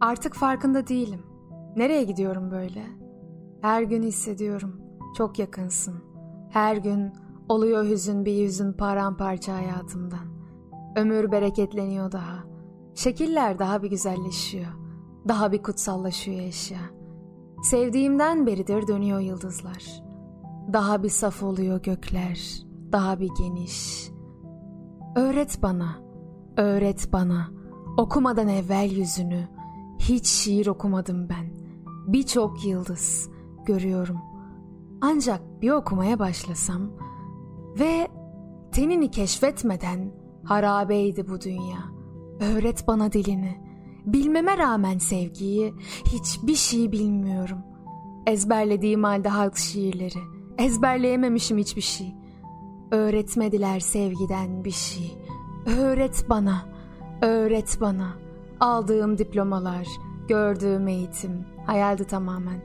Artık 0.00 0.34
farkında 0.34 0.86
değilim. 0.86 1.22
Nereye 1.76 2.04
gidiyorum 2.04 2.50
böyle? 2.50 2.84
Her 3.62 3.82
gün 3.82 4.02
hissediyorum. 4.02 4.80
Çok 5.16 5.38
yakınsın. 5.38 5.94
Her 6.50 6.76
gün 6.76 7.12
oluyor 7.48 7.84
hüzün 7.84 8.24
bir 8.24 8.32
yüzün 8.32 8.72
paramparça 8.72 9.54
hayatımdan. 9.54 10.38
Ömür 10.96 11.32
bereketleniyor 11.32 12.12
daha. 12.12 12.44
Şekiller 12.94 13.58
daha 13.58 13.82
bir 13.82 13.90
güzelleşiyor. 13.90 14.72
Daha 15.28 15.52
bir 15.52 15.62
kutsallaşıyor 15.62 16.40
eşya. 16.40 16.80
Sevdiğimden 17.62 18.46
beridir 18.46 18.86
dönüyor 18.86 19.20
yıldızlar. 19.20 20.02
Daha 20.72 21.02
bir 21.02 21.08
saf 21.08 21.42
oluyor 21.42 21.82
gökler. 21.82 22.62
Daha 22.92 23.20
bir 23.20 23.30
geniş. 23.38 24.10
Öğret 25.16 25.62
bana, 25.62 25.98
öğret 26.56 27.12
bana. 27.12 27.48
Okumadan 27.96 28.48
evvel 28.48 28.90
yüzünü. 28.90 29.57
Hiç 30.08 30.26
şiir 30.26 30.66
okumadım 30.66 31.28
ben. 31.28 31.46
Birçok 32.06 32.64
yıldız 32.64 33.30
görüyorum. 33.66 34.18
Ancak 35.00 35.62
bir 35.62 35.70
okumaya 35.70 36.18
başlasam 36.18 36.90
ve 37.78 38.08
tenini 38.72 39.10
keşfetmeden 39.10 40.12
harabeydi 40.44 41.28
bu 41.28 41.40
dünya. 41.40 41.78
Öğret 42.40 42.88
bana 42.88 43.12
dilini. 43.12 43.60
Bilmeme 44.06 44.58
rağmen 44.58 44.98
sevgiyi 44.98 45.74
hiçbir 46.04 46.54
şey 46.54 46.92
bilmiyorum. 46.92 47.58
Ezberlediğim 48.26 49.04
halde 49.04 49.28
halk 49.28 49.56
şiirleri. 49.56 50.20
Ezberleyememişim 50.58 51.58
hiçbir 51.58 51.82
şey. 51.82 52.14
Öğretmediler 52.90 53.80
sevgiden 53.80 54.64
bir 54.64 54.70
şey. 54.70 55.18
Öğret 55.66 56.26
bana, 56.30 56.68
öğret 57.22 57.78
bana. 57.80 58.27
Aldığım 58.60 59.18
diplomalar, 59.18 59.86
gördüğüm 60.28 60.88
eğitim, 60.88 61.46
hayaldi 61.66 62.04
tamamen. 62.04 62.60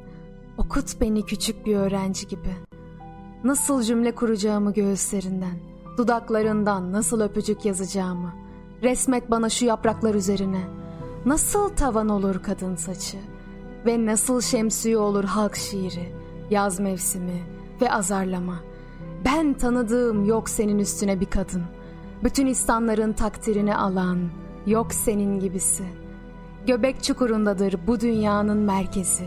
Okut 0.58 1.02
beni 1.02 1.26
küçük 1.26 1.66
bir 1.66 1.76
öğrenci 1.76 2.28
gibi. 2.28 2.56
Nasıl 3.44 3.84
cümle 3.84 4.16
kuracağımı 4.16 4.74
göğüslerinden, 4.74 5.60
dudaklarından 5.98 6.92
nasıl 6.92 7.22
öpücük 7.22 7.66
yazacağımı. 7.66 8.34
Resmet 8.84 9.32
bana 9.32 9.50
şu 9.50 9.66
yapraklar 9.66 10.16
üzerine. 10.16 10.62
Nasıl 11.26 11.70
tavan 11.70 12.10
olur 12.10 12.44
kadın 12.44 12.76
saçı 12.76 13.18
ve 13.86 14.06
nasıl 14.06 14.42
şemsiye 14.42 14.98
olur 14.98 15.24
halk 15.24 15.56
şiiri, 15.56 16.14
yaz 16.50 16.80
mevsimi 16.80 17.44
ve 17.82 17.92
azarlama. 17.92 18.60
Ben 19.26 19.54
tanıdığım 19.54 20.26
yok 20.26 20.50
senin 20.50 20.80
üstüne 20.80 21.20
bir 21.20 21.26
kadın. 21.26 21.64
Bütün 22.24 22.46
insanların 22.46 23.14
takdirini 23.14 23.76
alan 23.76 24.30
yok 24.68 24.94
senin 24.94 25.40
gibisi. 25.40 25.84
Göbek 26.68 27.04
çukurundadır 27.04 27.76
bu 27.88 28.00
dünyanın 28.00 28.58
merkezi. 28.58 29.26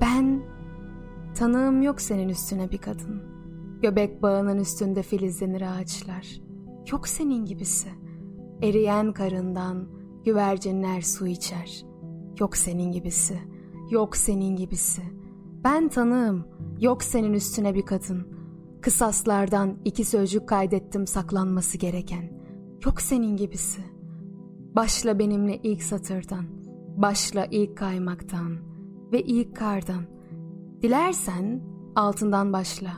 Ben 0.00 0.42
tanığım 1.34 1.82
yok 1.82 2.00
senin 2.00 2.28
üstüne 2.28 2.70
bir 2.70 2.78
kadın. 2.78 3.22
Göbek 3.82 4.22
bağının 4.22 4.58
üstünde 4.58 5.02
filizlenir 5.02 5.62
ağaçlar. 5.62 6.40
Yok 6.92 7.08
senin 7.08 7.44
gibisi. 7.44 7.88
Eriyen 8.62 9.12
karından 9.12 9.88
güvercinler 10.24 11.00
su 11.00 11.26
içer. 11.26 11.84
Yok 12.40 12.56
senin 12.56 12.92
gibisi. 12.92 13.38
Yok 13.90 14.16
senin 14.16 14.56
gibisi. 14.56 15.02
Ben 15.64 15.88
tanığım. 15.88 16.44
Yok 16.80 17.02
senin 17.02 17.32
üstüne 17.32 17.74
bir 17.74 17.86
kadın. 17.86 18.26
Kısaslardan 18.80 19.78
iki 19.84 20.04
sözcük 20.04 20.48
kaydettim 20.48 21.06
saklanması 21.06 21.78
gereken. 21.78 22.40
Yok 22.84 23.00
senin 23.00 23.36
gibisi. 23.36 23.89
Başla 24.76 25.18
benimle 25.18 25.56
ilk 25.56 25.82
satırdan. 25.82 26.44
Başla 26.96 27.46
ilk 27.50 27.76
kaymaktan 27.76 28.58
ve 29.12 29.22
ilk 29.22 29.56
kardan. 29.56 30.04
Dilersen 30.82 31.62
altından 31.96 32.52
başla. 32.52 32.90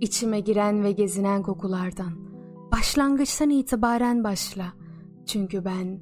İçime 0.00 0.40
giren 0.40 0.84
ve 0.84 0.92
gezinen 0.92 1.42
kokulardan. 1.42 2.12
Başlangıçtan 2.72 3.50
itibaren 3.50 4.24
başla. 4.24 4.72
Çünkü 5.26 5.64
ben 5.64 6.00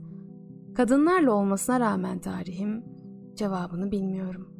kadınlarla 0.74 1.32
olmasına 1.32 1.80
rağmen 1.80 2.18
tarihim 2.18 2.84
cevabını 3.36 3.90
bilmiyorum.'' 3.90 4.59